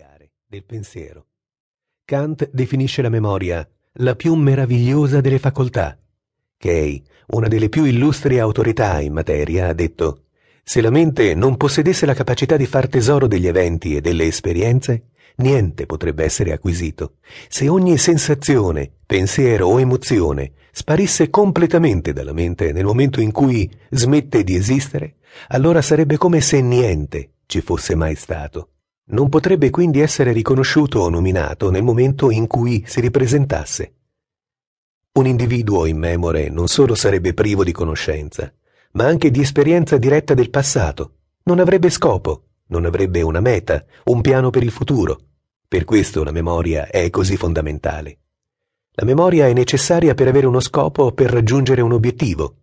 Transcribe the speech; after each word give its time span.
peculiare 0.00 0.30
del 0.46 0.64
pensiero. 0.64 1.26
Kant 2.04 2.48
definisce 2.52 3.02
la 3.02 3.08
memoria 3.10 3.68
la 3.94 4.14
più 4.14 4.34
meravigliosa 4.34 5.20
delle 5.20 5.38
facoltà. 5.38 5.98
Kay, 6.56 7.02
una 7.28 7.48
delle 7.48 7.68
più 7.68 7.84
illustri 7.84 8.38
autorità 8.38 9.00
in 9.00 9.12
materia, 9.12 9.68
ha 9.68 9.72
detto 9.72 10.24
se 10.62 10.80
la 10.80 10.90
mente 10.90 11.34
non 11.34 11.56
possedesse 11.56 12.06
la 12.06 12.14
capacità 12.14 12.56
di 12.56 12.66
far 12.66 12.88
tesoro 12.88 13.26
degli 13.26 13.46
eventi 13.46 13.96
e 13.96 14.00
delle 14.00 14.24
esperienze, 14.24 15.10
niente 15.36 15.86
potrebbe 15.86 16.24
essere 16.24 16.52
acquisito. 16.52 17.16
Se 17.48 17.68
ogni 17.68 17.96
sensazione, 17.98 18.90
pensiero 19.04 19.66
o 19.66 19.80
emozione 19.80 20.52
sparisse 20.70 21.30
completamente 21.30 22.12
dalla 22.12 22.32
mente 22.32 22.72
nel 22.72 22.84
momento 22.84 23.20
in 23.20 23.32
cui 23.32 23.70
smette 23.90 24.44
di 24.44 24.54
esistere, 24.54 25.16
allora 25.48 25.82
sarebbe 25.82 26.16
come 26.16 26.40
se 26.40 26.60
niente 26.60 27.32
ci 27.46 27.60
fosse 27.60 27.94
mai 27.96 28.14
stato. 28.14 28.68
Non 29.10 29.28
potrebbe 29.28 29.70
quindi 29.70 30.00
essere 30.00 30.32
riconosciuto 30.32 31.00
o 31.00 31.08
nominato 31.08 31.70
nel 31.70 31.82
momento 31.82 32.30
in 32.30 32.46
cui 32.46 32.84
si 32.86 33.00
ripresentasse. 33.00 33.94
Un 35.12 35.26
individuo 35.26 35.86
immemore 35.86 36.48
non 36.48 36.68
solo 36.68 36.94
sarebbe 36.94 37.34
privo 37.34 37.64
di 37.64 37.72
conoscenza, 37.72 38.52
ma 38.92 39.06
anche 39.06 39.32
di 39.32 39.40
esperienza 39.40 39.96
diretta 39.98 40.34
del 40.34 40.50
passato. 40.50 41.14
Non 41.44 41.58
avrebbe 41.58 41.90
scopo, 41.90 42.44
non 42.66 42.84
avrebbe 42.84 43.20
una 43.22 43.40
meta, 43.40 43.84
un 44.04 44.20
piano 44.20 44.50
per 44.50 44.62
il 44.62 44.70
futuro. 44.70 45.18
Per 45.66 45.84
questo 45.84 46.22
la 46.22 46.30
memoria 46.30 46.88
è 46.88 47.10
così 47.10 47.36
fondamentale. 47.36 48.18
La 48.92 49.04
memoria 49.04 49.48
è 49.48 49.52
necessaria 49.52 50.14
per 50.14 50.28
avere 50.28 50.46
uno 50.46 50.60
scopo, 50.60 51.10
per 51.12 51.30
raggiungere 51.30 51.80
un 51.80 51.92
obiettivo. 51.92 52.56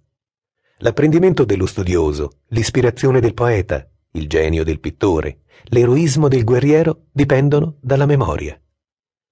L'apprendimento 0.77 1.43
dello 1.43 1.65
studioso, 1.65 2.41
l'ispirazione 2.47 3.19
del 3.19 3.33
poeta, 3.33 3.85
il 4.17 4.27
genio 4.27 4.63
del 4.63 4.79
pittore, 4.79 5.41
l'eroismo 5.65 6.27
del 6.27 6.43
guerriero 6.43 7.05
dipendono 7.11 7.77
dalla 7.81 8.05
memoria. 8.05 8.59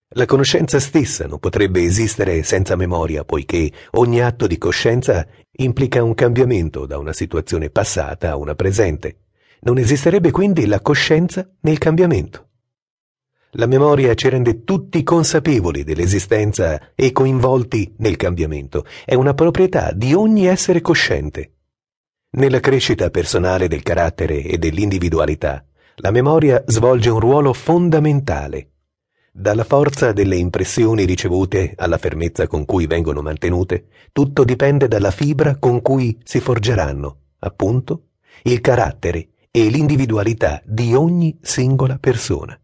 La 0.09 0.25
conoscenza 0.25 0.79
stessa 0.79 1.25
non 1.25 1.39
potrebbe 1.39 1.81
esistere 1.81 2.43
senza 2.43 2.75
memoria, 2.75 3.25
poiché 3.25 3.71
ogni 3.91 4.21
atto 4.21 4.47
di 4.47 4.57
coscienza 4.57 5.27
implica 5.57 6.03
un 6.03 6.13
cambiamento 6.13 6.85
da 6.85 6.97
una 6.97 7.11
situazione 7.11 7.69
passata 7.69 8.31
a 8.31 8.37
una 8.37 8.55
presente. 8.55 9.17
Non 9.61 9.79
esisterebbe 9.79 10.31
quindi 10.31 10.67
la 10.67 10.79
coscienza 10.79 11.49
nel 11.61 11.79
cambiamento. 11.79 12.49
La 13.57 13.65
memoria 13.65 14.13
ci 14.13 14.29
rende 14.29 14.63
tutti 14.63 15.01
consapevoli 15.01 15.83
dell'esistenza 15.83 16.93
e 16.93 17.11
coinvolti 17.11 17.95
nel 17.97 18.17
cambiamento. 18.17 18.85
È 19.03 19.15
una 19.15 19.33
proprietà 19.33 19.91
di 19.93 20.13
ogni 20.13 20.45
essere 20.45 20.81
cosciente. 20.81 21.54
Nella 22.37 22.59
crescita 22.59 23.09
personale 23.11 23.69
del 23.69 23.81
carattere 23.81 24.43
e 24.43 24.57
dell'individualità, 24.57 25.65
la 25.95 26.11
memoria 26.11 26.61
svolge 26.67 27.09
un 27.09 27.21
ruolo 27.21 27.53
fondamentale. 27.53 28.71
Dalla 29.31 29.63
forza 29.63 30.11
delle 30.11 30.35
impressioni 30.35 31.05
ricevute 31.05 31.75
alla 31.77 31.97
fermezza 31.97 32.45
con 32.47 32.65
cui 32.65 32.87
vengono 32.87 33.21
mantenute, 33.21 33.87
tutto 34.11 34.43
dipende 34.43 34.89
dalla 34.89 35.11
fibra 35.11 35.55
con 35.55 35.81
cui 35.81 36.19
si 36.25 36.41
forgeranno, 36.41 37.19
appunto, 37.39 38.07
il 38.43 38.59
carattere 38.59 39.29
e 39.49 39.69
l'individualità 39.69 40.61
di 40.65 40.93
ogni 40.93 41.39
singola 41.41 41.97
persona. 41.99 42.59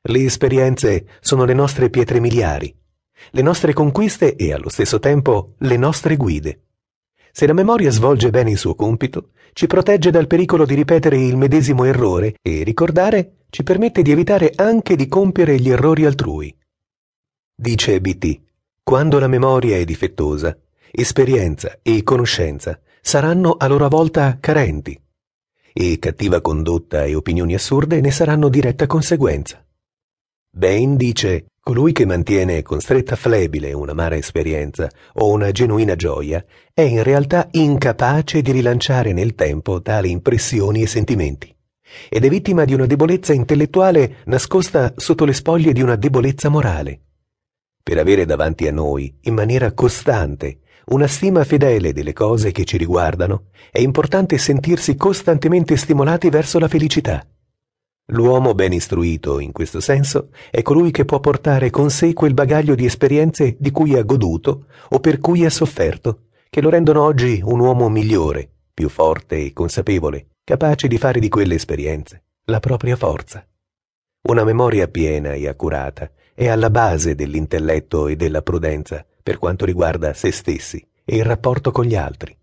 Le 0.00 0.24
esperienze 0.24 1.04
sono 1.20 1.44
le 1.44 1.52
nostre 1.52 1.90
pietre 1.90 2.20
miliari, 2.20 2.74
le 3.32 3.42
nostre 3.42 3.74
conquiste 3.74 4.34
e 4.34 4.54
allo 4.54 4.70
stesso 4.70 4.98
tempo 4.98 5.56
le 5.58 5.76
nostre 5.76 6.16
guide. 6.16 6.62
Se 7.34 7.46
la 7.46 7.54
memoria 7.54 7.90
svolge 7.90 8.28
bene 8.28 8.50
il 8.50 8.58
suo 8.58 8.74
compito, 8.74 9.30
ci 9.54 9.66
protegge 9.66 10.10
dal 10.10 10.26
pericolo 10.26 10.66
di 10.66 10.74
ripetere 10.74 11.16
il 11.16 11.36
medesimo 11.38 11.84
errore 11.84 12.34
e 12.42 12.62
ricordare 12.62 13.36
ci 13.48 13.62
permette 13.62 14.02
di 14.02 14.10
evitare 14.10 14.52
anche 14.54 14.96
di 14.96 15.08
compiere 15.08 15.58
gli 15.58 15.70
errori 15.70 16.04
altrui. 16.04 16.54
Dice 17.54 18.00
BT, 18.00 18.40
quando 18.82 19.18
la 19.18 19.28
memoria 19.28 19.76
è 19.76 19.84
difettosa, 19.84 20.56
esperienza 20.90 21.78
e 21.80 22.02
conoscenza 22.02 22.78
saranno 23.00 23.56
a 23.58 23.66
loro 23.66 23.88
volta 23.88 24.36
carenti 24.38 25.00
e 25.72 25.98
cattiva 25.98 26.42
condotta 26.42 27.04
e 27.04 27.14
opinioni 27.14 27.54
assurde 27.54 28.00
ne 28.02 28.10
saranno 28.10 28.50
diretta 28.50 28.86
conseguenza. 28.86 29.64
Bain 30.54 30.96
dice 30.96 31.46
Colui 31.58 31.92
che 31.92 32.04
mantiene 32.04 32.60
con 32.60 32.80
stretta 32.80 33.16
flebile 33.16 33.72
un'amara 33.72 34.16
esperienza 34.16 34.90
o 35.14 35.30
una 35.30 35.50
genuina 35.50 35.96
gioia 35.96 36.44
è 36.74 36.82
in 36.82 37.02
realtà 37.02 37.48
incapace 37.52 38.42
di 38.42 38.52
rilanciare 38.52 39.14
nel 39.14 39.34
tempo 39.34 39.80
tali 39.80 40.10
impressioni 40.10 40.82
e 40.82 40.86
sentimenti 40.86 41.54
ed 42.10 42.24
è 42.24 42.28
vittima 42.28 42.66
di 42.66 42.74
una 42.74 42.84
debolezza 42.84 43.32
intellettuale 43.32 44.16
nascosta 44.26 44.92
sotto 44.94 45.24
le 45.24 45.32
spoglie 45.32 45.72
di 45.72 45.80
una 45.80 45.96
debolezza 45.96 46.50
morale. 46.50 47.00
Per 47.82 47.96
avere 47.96 48.26
davanti 48.26 48.66
a 48.66 48.72
noi, 48.72 49.16
in 49.22 49.34
maniera 49.34 49.72
costante, 49.72 50.60
una 50.86 51.06
stima 51.06 51.44
fedele 51.44 51.94
delle 51.94 52.12
cose 52.12 52.52
che 52.52 52.64
ci 52.64 52.76
riguardano, 52.76 53.44
è 53.70 53.80
importante 53.80 54.36
sentirsi 54.36 54.96
costantemente 54.96 55.76
stimolati 55.76 56.28
verso 56.28 56.58
la 56.58 56.68
felicità 56.68 57.26
L'uomo 58.06 58.54
ben 58.54 58.72
istruito, 58.72 59.38
in 59.38 59.52
questo 59.52 59.80
senso, 59.80 60.30
è 60.50 60.60
colui 60.62 60.90
che 60.90 61.04
può 61.04 61.20
portare 61.20 61.70
con 61.70 61.88
sé 61.88 62.12
quel 62.12 62.34
bagaglio 62.34 62.74
di 62.74 62.84
esperienze 62.84 63.56
di 63.58 63.70
cui 63.70 63.96
ha 63.96 64.02
goduto 64.02 64.66
o 64.88 64.98
per 64.98 65.18
cui 65.18 65.44
ha 65.44 65.50
sofferto, 65.50 66.24
che 66.50 66.60
lo 66.60 66.68
rendono 66.68 67.02
oggi 67.02 67.40
un 67.44 67.60
uomo 67.60 67.88
migliore, 67.88 68.50
più 68.74 68.88
forte 68.88 69.36
e 69.44 69.52
consapevole, 69.52 70.26
capace 70.44 70.88
di 70.88 70.98
fare 70.98 71.20
di 71.20 71.28
quelle 71.28 71.54
esperienze 71.54 72.24
la 72.46 72.58
propria 72.58 72.96
forza. 72.96 73.46
Una 74.28 74.44
memoria 74.44 74.88
piena 74.88 75.32
e 75.32 75.46
accurata 75.46 76.10
è 76.34 76.48
alla 76.48 76.70
base 76.70 77.14
dell'intelletto 77.14 78.08
e 78.08 78.16
della 78.16 78.42
prudenza 78.42 79.06
per 79.22 79.38
quanto 79.38 79.64
riguarda 79.64 80.12
se 80.12 80.32
stessi 80.32 80.84
e 81.04 81.16
il 81.16 81.24
rapporto 81.24 81.70
con 81.70 81.84
gli 81.84 81.94
altri. 81.94 82.36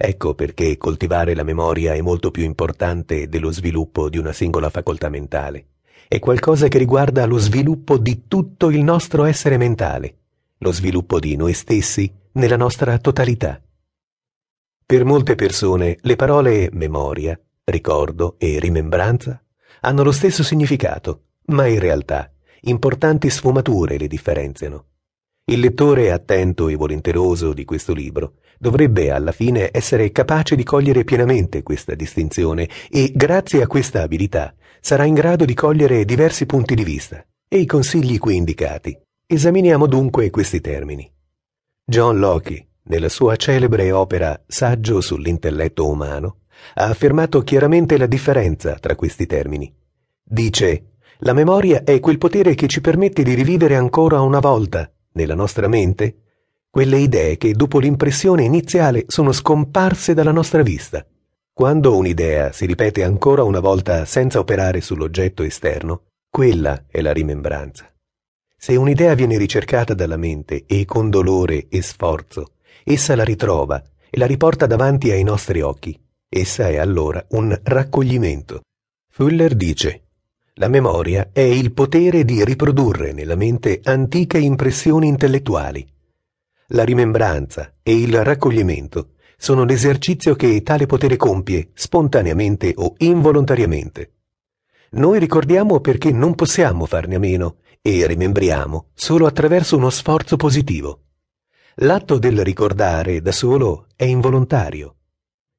Ecco 0.00 0.34
perché 0.34 0.76
coltivare 0.76 1.34
la 1.34 1.42
memoria 1.42 1.92
è 1.92 2.00
molto 2.00 2.30
più 2.30 2.44
importante 2.44 3.28
dello 3.28 3.50
sviluppo 3.50 4.08
di 4.08 4.16
una 4.16 4.32
singola 4.32 4.70
facoltà 4.70 5.08
mentale. 5.08 5.70
È 6.06 6.20
qualcosa 6.20 6.68
che 6.68 6.78
riguarda 6.78 7.26
lo 7.26 7.36
sviluppo 7.38 7.98
di 7.98 8.28
tutto 8.28 8.70
il 8.70 8.84
nostro 8.84 9.24
essere 9.24 9.56
mentale, 9.56 10.18
lo 10.58 10.70
sviluppo 10.70 11.18
di 11.18 11.34
noi 11.34 11.52
stessi 11.52 12.08
nella 12.34 12.56
nostra 12.56 12.96
totalità. 12.98 13.60
Per 14.86 15.04
molte 15.04 15.34
persone 15.34 15.98
le 16.00 16.14
parole 16.14 16.68
memoria, 16.72 17.38
ricordo 17.64 18.36
e 18.38 18.60
rimembranza 18.60 19.42
hanno 19.80 20.04
lo 20.04 20.12
stesso 20.12 20.44
significato, 20.44 21.22
ma 21.46 21.66
in 21.66 21.80
realtà 21.80 22.32
importanti 22.60 23.28
sfumature 23.30 23.98
le 23.98 24.06
differenziano. 24.06 24.84
Il 25.50 25.60
lettore 25.60 26.12
attento 26.12 26.68
e 26.68 26.76
volenteroso 26.76 27.54
di 27.54 27.64
questo 27.64 27.94
libro 27.94 28.34
dovrebbe 28.58 29.10
alla 29.10 29.32
fine 29.32 29.70
essere 29.72 30.12
capace 30.12 30.54
di 30.54 30.62
cogliere 30.62 31.04
pienamente 31.04 31.62
questa 31.62 31.94
distinzione 31.94 32.68
e, 32.90 33.12
grazie 33.14 33.62
a 33.62 33.66
questa 33.66 34.02
abilità, 34.02 34.54
sarà 34.78 35.04
in 35.04 35.14
grado 35.14 35.46
di 35.46 35.54
cogliere 35.54 36.04
diversi 36.04 36.44
punti 36.44 36.74
di 36.74 36.84
vista 36.84 37.24
e 37.48 37.60
i 37.60 37.64
consigli 37.64 38.18
qui 38.18 38.36
indicati. 38.36 38.94
Esaminiamo 39.26 39.86
dunque 39.86 40.28
questi 40.28 40.60
termini. 40.60 41.10
John 41.82 42.18
Locke, 42.18 42.66
nella 42.82 43.08
sua 43.08 43.36
celebre 43.36 43.90
opera 43.90 44.38
Saggio 44.46 45.00
sull'intelletto 45.00 45.88
umano, 45.88 46.40
ha 46.74 46.84
affermato 46.84 47.40
chiaramente 47.40 47.96
la 47.96 48.06
differenza 48.06 48.74
tra 48.74 48.94
questi 48.96 49.24
termini. 49.24 49.74
Dice, 50.22 50.96
la 51.20 51.32
memoria 51.32 51.84
è 51.84 52.00
quel 52.00 52.18
potere 52.18 52.54
che 52.54 52.66
ci 52.66 52.82
permette 52.82 53.22
di 53.22 53.32
rivivere 53.32 53.76
ancora 53.76 54.20
una 54.20 54.40
volta 54.40 54.92
nella 55.18 55.34
nostra 55.34 55.66
mente, 55.66 56.14
quelle 56.70 56.98
idee 56.98 57.36
che 57.36 57.52
dopo 57.52 57.80
l'impressione 57.80 58.44
iniziale 58.44 59.04
sono 59.08 59.32
scomparse 59.32 60.14
dalla 60.14 60.30
nostra 60.30 60.62
vista. 60.62 61.04
Quando 61.52 61.96
un'idea 61.96 62.52
si 62.52 62.66
ripete 62.66 63.02
ancora 63.02 63.42
una 63.42 63.58
volta 63.58 64.04
senza 64.04 64.38
operare 64.38 64.80
sull'oggetto 64.80 65.42
esterno, 65.42 66.04
quella 66.30 66.84
è 66.86 67.00
la 67.00 67.12
rimembranza. 67.12 67.92
Se 68.56 68.76
un'idea 68.76 69.14
viene 69.14 69.36
ricercata 69.36 69.92
dalla 69.92 70.16
mente 70.16 70.64
e 70.66 70.84
con 70.84 71.10
dolore 71.10 71.66
e 71.68 71.82
sforzo, 71.82 72.52
essa 72.84 73.16
la 73.16 73.24
ritrova 73.24 73.82
e 74.08 74.16
la 74.16 74.26
riporta 74.26 74.66
davanti 74.66 75.10
ai 75.10 75.24
nostri 75.24 75.60
occhi. 75.60 76.00
Essa 76.28 76.68
è 76.68 76.76
allora 76.76 77.24
un 77.30 77.58
raccoglimento. 77.60 78.60
Fuller 79.10 79.56
dice 79.56 80.07
la 80.58 80.66
memoria 80.68 81.30
è 81.32 81.40
il 81.40 81.72
potere 81.72 82.24
di 82.24 82.44
riprodurre 82.44 83.12
nella 83.12 83.36
mente 83.36 83.80
antiche 83.84 84.38
impressioni 84.38 85.06
intellettuali. 85.06 85.86
La 86.68 86.82
rimembranza 86.82 87.74
e 87.80 87.96
il 87.96 88.24
raccoglimento 88.24 89.12
sono 89.36 89.64
l'esercizio 89.64 90.34
che 90.34 90.62
tale 90.62 90.86
potere 90.86 91.16
compie 91.16 91.70
spontaneamente 91.74 92.72
o 92.76 92.94
involontariamente. 92.98 94.14
Noi 94.90 95.20
ricordiamo 95.20 95.80
perché 95.80 96.10
non 96.10 96.34
possiamo 96.34 96.86
farne 96.86 97.14
a 97.14 97.20
meno 97.20 97.58
e 97.80 98.04
rimembriamo 98.08 98.88
solo 98.94 99.26
attraverso 99.26 99.76
uno 99.76 99.90
sforzo 99.90 100.36
positivo. 100.36 101.02
L'atto 101.76 102.18
del 102.18 102.42
ricordare 102.42 103.20
da 103.20 103.30
solo 103.30 103.86
è 103.94 104.04
involontario. 104.04 104.96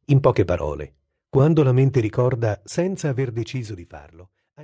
In 0.08 0.20
poche 0.20 0.44
parole, 0.44 0.96
quando 1.30 1.64
la 1.64 1.72
mente 1.72 2.02
ricorda 2.02 2.60
senza 2.66 3.08
aver 3.08 3.32
deciso 3.32 3.74
di 3.74 3.86
farlo, 3.86 4.32